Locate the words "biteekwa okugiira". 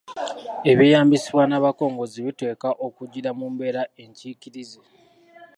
2.25-3.31